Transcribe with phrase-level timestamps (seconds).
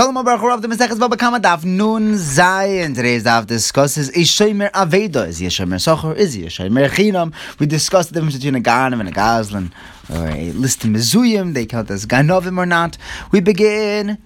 [0.00, 2.94] Shalom Abaruch of the Maseches Baba Kama Daf Nun Zayin.
[2.94, 5.28] Today's daf discusses is Shomer Aveda.
[5.28, 6.16] Is he a Socher?
[6.16, 7.34] Is he Chinam?
[7.58, 9.70] We discussed the difference between a Ganim and a Gazlan,
[10.08, 11.52] or a list of Mizuyim.
[11.52, 12.96] They count as Ganovim or not.
[13.30, 14.16] We begin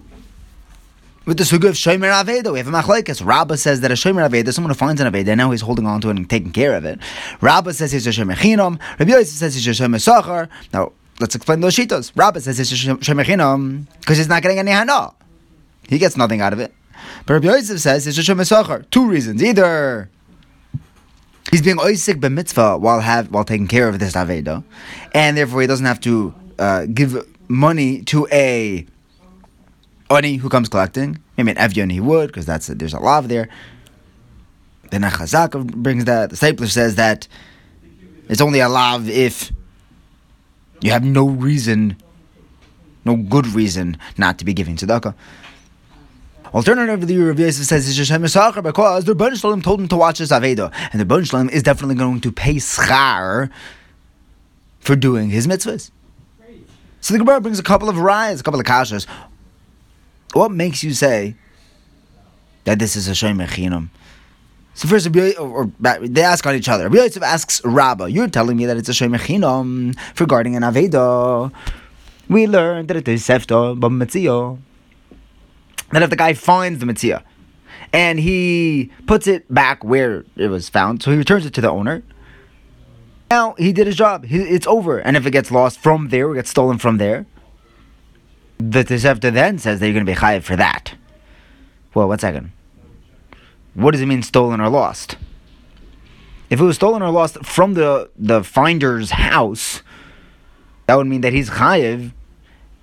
[1.25, 2.53] with the suga of Shomer Aveda.
[2.53, 3.21] We have a machlekes.
[3.25, 5.87] Rabba says that a Shomer Aveda, someone who finds an Aveda, and now he's holding
[5.87, 7.01] on to it and taking care of it.
[7.41, 8.79] Rabba says he's a Chinam.
[8.97, 10.47] Rabbi Yosef says he's a Shomer Socher.
[10.71, 12.13] Now, let's explain those shitos.
[12.15, 15.11] Rabba says he's a Shomer Chinam because he's not getting any Hana.
[15.87, 16.73] He gets nothing out of it.
[17.25, 18.89] But Rabbi Yosef says it's a Shemesachar.
[18.89, 19.43] Two reasons.
[19.43, 20.09] Either
[21.51, 24.63] he's being oisik b'mitzvah while have while taking care of this aveda,
[25.13, 28.85] and therefore he doesn't have to uh, give money to a
[30.09, 31.17] oni who comes collecting.
[31.37, 33.49] Maybe an evyon he would because that's a, there's a lav there.
[34.91, 36.29] The Nachazak brings that.
[36.29, 37.27] The Steipler says that
[38.29, 39.51] it's only a lav if
[40.81, 41.97] you have no reason,
[43.03, 45.15] no good reason not to be giving tzedakah.
[46.55, 49.97] Alternatively, Rav Yosef says it's Hashem Yisachar because the Ribono Shel Olam told him to
[49.97, 53.49] watch this Avedo, and the Ribono Shel Olam is definitely going to pay schar
[54.79, 55.91] for doing his mitzvahs.
[57.01, 59.05] So the Gemara brings a couple of riots, a couple of kashas.
[60.31, 61.35] What makes you say
[62.63, 63.37] that this is a Shem
[64.75, 66.85] So first, or, they ask on each other.
[66.85, 71.51] Rabbi Yosef asks Rabba, "You're telling me that it's a Shem Mechinam regarding an Avedo?
[72.29, 74.59] We learned that it is Sefta B'Metzio."
[75.91, 77.23] That if the guy finds the mitzvah
[77.93, 81.69] and he puts it back where it was found, so he returns it to the
[81.69, 82.03] owner.
[83.31, 84.25] Now he did his job.
[84.27, 84.99] It's over.
[84.99, 87.25] And if it gets lost from there, or gets stolen from there,
[88.57, 90.95] the Tosefta then says that you're going to be chayiv for that.
[91.93, 92.51] Well, one second.
[93.73, 95.17] What does it mean stolen or lost?
[96.49, 99.81] If it was stolen or lost from the, the finder's house,
[100.87, 102.11] that would mean that he's chayiv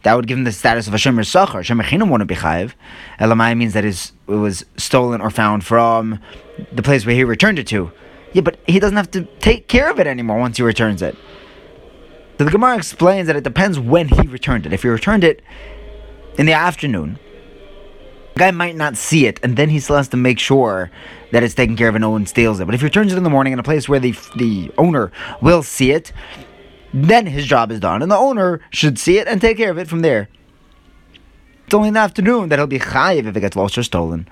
[0.02, 1.60] that would give him the status of a shemer sachar.
[1.60, 2.72] Shemer chinam wouldn't be chayiv.
[3.20, 6.18] Elamai means that it was stolen or found from
[6.72, 7.92] the place where he returned it to.
[8.32, 11.16] Yeah, but he doesn't have to take care of it anymore once he returns it.
[12.38, 14.72] So the Gemara explains that it depends when he returned it.
[14.72, 15.42] If he returned it
[16.38, 17.18] in the afternoon,
[18.34, 20.90] the guy might not see it, and then he still has to make sure
[21.30, 22.64] that it's taken care of and no one steals it.
[22.64, 25.12] But if he returns it in the morning in a place where the the owner
[25.42, 26.12] will see it,
[26.92, 29.78] then his job is done, and the owner should see it and take care of
[29.78, 30.28] it from there.
[31.64, 34.28] It's only in the afternoon that he'll be chayiv if it gets lost or stolen.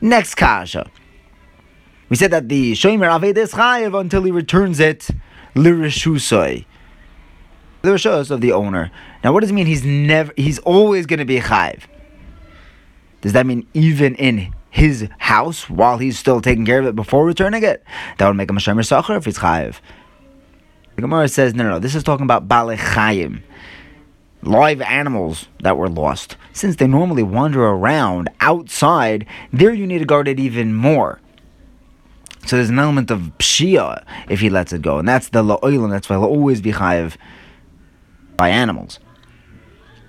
[0.00, 0.90] Next kasha.
[2.08, 5.08] We said that the shomer aved is chayiv until he returns it
[5.54, 6.64] lirishusoi.
[7.82, 8.92] The rishus of the owner.
[9.24, 9.66] Now, what does it mean?
[9.66, 10.32] He's never.
[10.36, 11.82] He's always going to be chayiv.
[13.22, 17.24] Does that mean even in his house while he's still taking care of it before
[17.24, 17.84] returning it?
[18.18, 19.80] That would make him a shomer sacher if he's chayiv.
[20.96, 23.42] The Gemara says, no, no, no, this is talking about Balechayim,
[24.42, 26.36] live animals that were lost.
[26.52, 31.20] Since they normally wander around outside, there you need to guard it even more.
[32.46, 35.90] So there's an element of pshia if he lets it go, and that's the la'olim,
[35.90, 37.16] that's why he'll always be chayiv
[38.36, 38.98] by animals.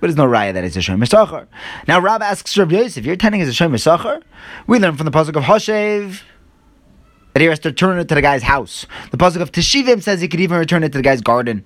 [0.00, 1.46] But there's no raya that it's a Sachar.
[1.88, 4.22] Now Rab asks Rav Yosef, you're attending as a Sachar?
[4.66, 6.20] We learn from the pasuk of Hoshev,
[7.34, 8.86] that he has to return it to the guy's house.
[9.10, 11.64] The pasuk of Teshivim says he could even return it to the guy's garden,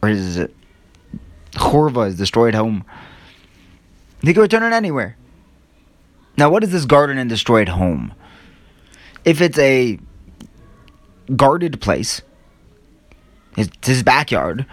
[0.00, 0.46] or his
[1.52, 2.84] chorva, his destroyed home.
[4.22, 5.16] He could return it anywhere.
[6.36, 8.14] Now, what is this garden and destroyed home?
[9.24, 9.98] If it's a
[11.34, 12.22] guarded place,
[13.56, 14.66] it's his backyard,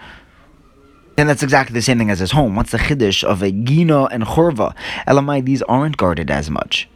[1.16, 2.54] then that's exactly the same thing as his home.
[2.54, 4.76] What's the chiddush of a gina and chorva?
[5.08, 6.88] Elamai, these aren't guarded as much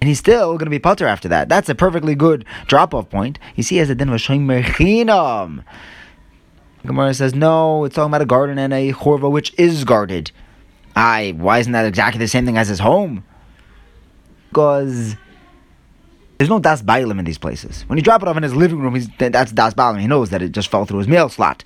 [0.00, 1.48] and he's still going to be putter after that.
[1.48, 3.38] That's a perfectly good drop off point.
[3.56, 5.64] You see, as a din was showing merchinam.
[6.86, 10.32] Gemara says no, it's talking about a garden and a chorva which is guarded.
[10.96, 13.24] Aye, why isn't that exactly the same thing as his home?
[14.48, 15.16] Because
[16.38, 17.82] there's no das bailim in these places.
[17.82, 20.00] When you drop it off in his living room, he's, that's das bailim.
[20.00, 21.62] He knows that it just fell through his mail slot.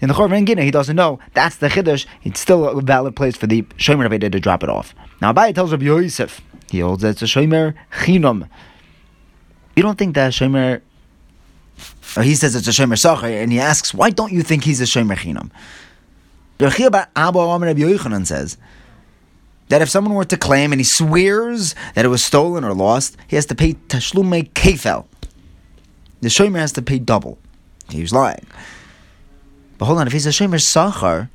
[0.00, 1.18] In the Chorva and Gina, he doesn't know.
[1.34, 2.06] That's the Chiddush.
[2.24, 4.94] It's still a valid place for the Shomer to drop it off.
[5.20, 6.40] Now, Abaye tells Rabbi Yosef,
[6.74, 8.48] he holds that it's a Shomer Chinom.
[9.76, 10.82] You don't think that Shomer.
[12.16, 14.80] Uh, he says it's a Shomer Sacher, and he asks, why don't you think he's
[14.80, 15.16] a Shomer
[17.66, 18.56] Rabbi Yochanan says
[19.68, 23.16] that if someone were to claim and he swears that it was stolen or lost,
[23.26, 25.06] he has to pay Tashlume Kefel.
[26.20, 27.38] The Shomer has to pay double.
[27.88, 28.46] He was lying.
[29.78, 31.28] But hold on, if he's a Shomer Sachar,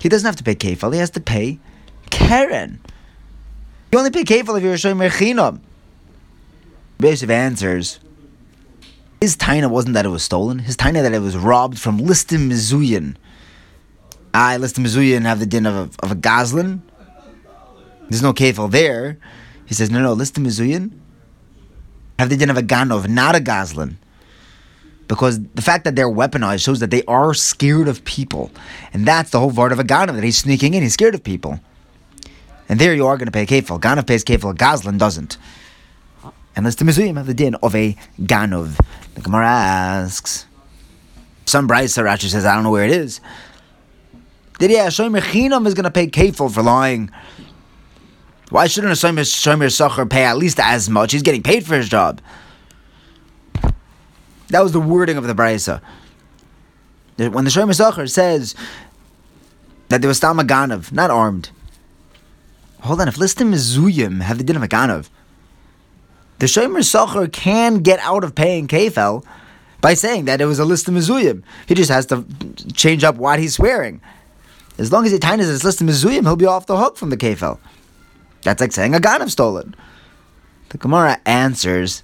[0.00, 1.58] he doesn't have to pay Kefel, he has to pay
[2.10, 2.80] Karen.
[3.92, 5.60] You only pay kefil if you're a shomer.
[7.00, 8.00] Yosef answers.
[9.20, 10.60] His taina wasn't that it was stolen.
[10.60, 13.16] His taina that it was robbed from listim mizuyin.
[14.32, 16.80] I listim mizuyin have the din of a, of a gazlan,
[18.08, 19.18] There's no kefil there.
[19.70, 20.90] He says, no, no, listen to Mizuyin.
[22.18, 23.98] Have the din of a ganov, not a goslin.
[25.06, 28.50] Because the fact that they're weaponized shows that they are scared of people.
[28.92, 31.22] And that's the whole part of a ganov, that he's sneaking in, he's scared of
[31.22, 31.60] people.
[32.70, 33.80] And there you are going to pay kefil.
[33.80, 35.36] Ganov pays kefil, goslin doesn't.
[36.54, 38.78] And let's the Mizuyim have the din of a ganov.
[39.16, 40.46] The Gemara asks,
[41.46, 43.20] some Brisa Rashi says, I don't know where it is.
[44.60, 47.10] Did yeah, Shomer Chinam is going to pay kefil for lying.
[48.50, 51.10] Why shouldn't a Shomer Shomer pay at least as much?
[51.10, 52.20] He's getting paid for his job.
[54.50, 55.82] That was the wording of the Brisa.
[57.16, 58.54] When the Shomer Sacher says
[59.88, 61.50] that there was Stam Ganov, not armed.
[62.82, 65.08] Hold on, if Listim Mizuyim have the din of a Ganov,
[66.38, 69.24] the Shomer Sacher can get out of paying kefil
[69.80, 71.42] by saying that it was a list of mizuyim.
[71.66, 72.24] He just has to
[72.72, 74.00] change up what he's swearing.
[74.78, 77.10] As long as he tightens his list of mizuyim, he'll be off the hook from
[77.10, 77.58] the kefil.
[78.42, 79.74] That's like saying a ganav stolen.
[80.70, 82.02] The Gemara answers,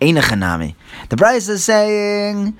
[0.00, 0.74] Einachanami.
[1.08, 2.56] The Bryce is saying,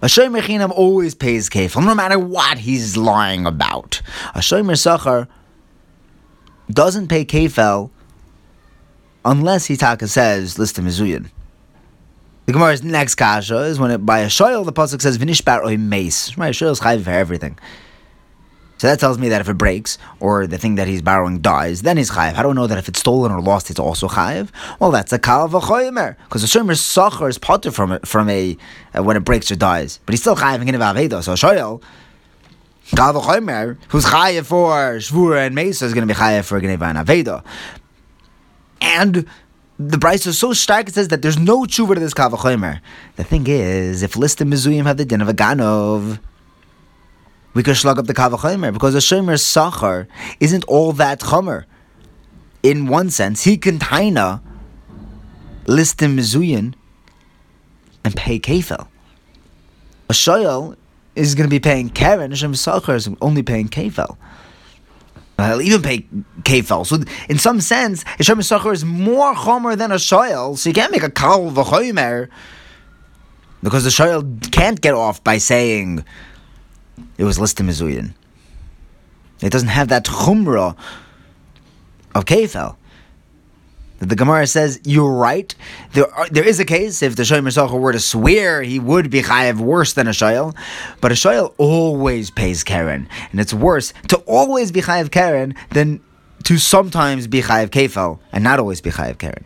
[0.00, 4.02] a shomer chinam always pays kefil, no matter what he's lying about.
[4.34, 5.28] A shomer sachar
[6.70, 7.90] doesn't pay kefil
[9.24, 11.30] unless he taka says list of mizuyin.
[12.46, 15.76] The Gemara's next kasha is when it, by a shoyel the pasuk says vinishbar oy
[15.76, 16.36] mace.
[16.38, 17.58] Right, shoyel's chayv for everything.
[18.78, 21.82] So that tells me that if it breaks or the thing that he's borrowing dies,
[21.82, 22.36] then he's chayiv.
[22.36, 24.50] I don't know that if it's stolen or lost, it's also chayiv.
[24.78, 28.56] Well, that's a kal v'choymer because the shomer sacher is potter from it from a
[28.96, 31.22] uh, when it breaks or dies, but he's still chayiv in aveda.
[31.22, 31.82] So shoyel.
[32.96, 36.82] Kal v'choymer, who's chayiv for shvura and mesa, is going to be chayiv for gneva
[36.82, 37.44] and aveda.
[38.80, 39.26] And
[39.78, 42.80] the Bryce is so stark it says that there's no tshuva to this kavachomer.
[43.16, 46.18] The thing is, if List and mizuyim have the din of a ganov,
[47.54, 50.06] we could slug up the kavachomer because the shomer sachar
[50.40, 51.64] isn't all that chomer.
[52.62, 54.40] In one sense, he can taina
[55.66, 56.74] list and mizuyim
[58.02, 58.88] and pay kefil.
[60.08, 60.76] A shoyel
[61.18, 64.16] is going to be paying karen, a shomer sachar is only paying kefil.
[65.38, 66.00] I'll even pay
[66.42, 66.84] kefel.
[66.84, 66.98] So
[67.28, 71.04] in some sense, Yishem Yisachar is more chomer than a shoyel, so you can't make
[71.04, 72.28] a kal v'chomer
[73.62, 76.04] because the shoyel can't get off by saying
[77.18, 78.14] it was listed mizuyin.
[79.40, 80.76] It doesn't have that chumrah
[82.16, 82.76] of kefel.
[83.98, 85.52] The Gemara says you're right.
[85.92, 89.10] There, are, there is a case if the shoyim Sacher were to swear, he would
[89.10, 90.56] be chayav worse than a shoyel,
[91.00, 96.00] but a shoyel always pays karen, and it's worse to always be chayav karen than
[96.44, 99.44] to sometimes be chayav kefel and not always be chayav karen.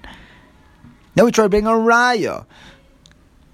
[1.17, 2.45] Now we try to bring a raya.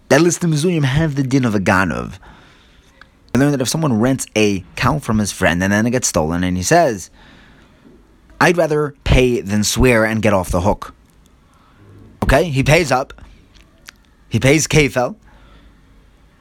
[0.08, 2.18] That list the mizuyim have the din of a ganov.
[3.34, 6.08] I learned that if someone rents a cow from his friend and then it gets
[6.08, 7.10] stolen, and he says
[8.40, 10.94] I'd rather pay than swear and get off the hook.
[12.24, 13.12] Okay, he pays up.
[14.28, 15.16] He pays kefel.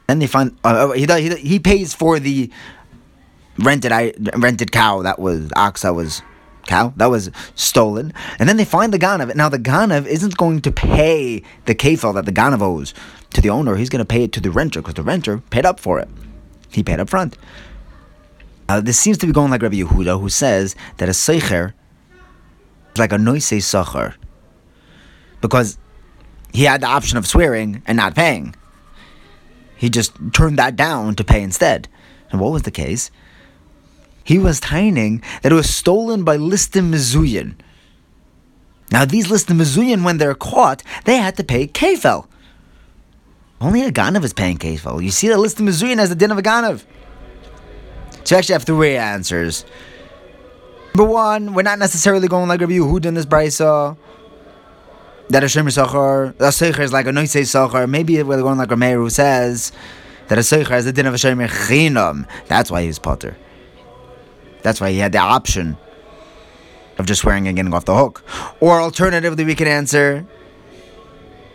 [0.06, 2.50] Then they find uh, he, he he pays for the
[3.58, 6.22] rented I rented cow that was ox that was
[6.66, 9.34] cow that was stolen, and then they find the ganav.
[9.34, 12.94] Now the ganav isn't going to pay the kefel that the ganav owes
[13.34, 13.76] to the owner.
[13.76, 16.08] He's going to pay it to the renter because the renter paid up for it.
[16.70, 17.36] He paid up front.
[18.68, 21.72] Uh, this seems to be going like Rabbi Yehuda, who says that a seicher
[22.98, 24.14] like a noise sachar
[25.40, 25.78] because
[26.52, 28.54] he had the option of swearing and not paying.
[29.76, 31.88] He just turned that down to pay instead.
[32.30, 33.10] And what was the case?
[34.24, 37.54] He was tining that it was stolen by Listim Mizuyan.
[38.90, 42.26] Now, these Listim Mizuyan, when they're caught, they had to pay kefel.
[43.60, 45.02] Only a Ganav is paying kefel.
[45.02, 46.84] You see the Listim Mizuyan as the din of a Ganav.
[48.24, 49.64] So you actually have three answers.
[50.98, 53.96] Number one, we're not necessarily going like Rabbi Yehuda in this brisa.
[55.28, 57.88] That a shemir sachar, a seicher is like a noisei sachar.
[57.88, 59.70] Maybe we're going like Rameir who says
[60.26, 62.26] that a seicher has the din of a shemir chinam.
[62.48, 63.36] That's why he's potter.
[64.62, 65.76] That's why he had the option
[66.98, 68.24] of just swearing and getting off the hook.
[68.58, 70.26] Or alternatively, we can answer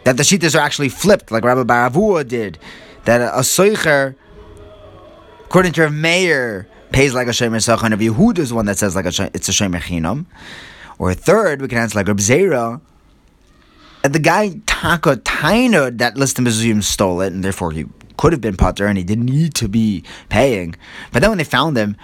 [0.05, 2.59] that the shitas are actually flipped, like Rabba bar Avuha did.
[3.03, 4.15] That a seicher,
[5.43, 7.89] according to a Meir, pays like a Shemer Sachan.
[7.89, 10.25] Rabbi Yehuda is one that says like a, it's a Shemer Chinam.
[10.99, 12.79] Or third, we can answer like Reb Zera.
[14.03, 17.85] The guy Taka Taina that Listim Mizuyim stole it, and therefore he
[18.17, 20.75] could have been Potter and he didn't need to be paying.
[21.11, 21.97] But then when they found him,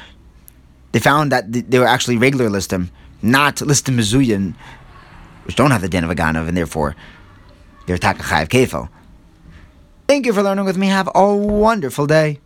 [0.91, 2.89] they found that they were actually regular Listim,
[3.21, 4.55] not Listim Mizuyim,
[5.45, 6.95] which don't have the din of a and therefore
[7.85, 8.89] they're Taka Chayav.
[10.07, 10.87] Thank you for learning with me.
[10.87, 12.39] Have a wonderful day.